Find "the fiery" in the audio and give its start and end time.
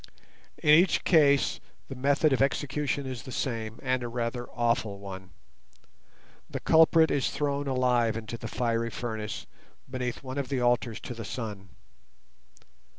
8.35-8.89